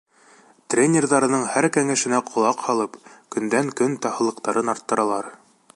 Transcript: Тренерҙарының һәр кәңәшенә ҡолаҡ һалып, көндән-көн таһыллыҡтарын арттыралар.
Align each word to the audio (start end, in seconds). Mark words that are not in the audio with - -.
Тренерҙарының 0.73 1.43
һәр 1.57 1.67
кәңәшенә 1.75 2.21
ҡолаҡ 2.31 2.65
һалып, 2.69 2.99
көндән-көн 3.37 3.95
таһыллыҡтарын 4.07 4.73
арттыралар. 4.75 5.33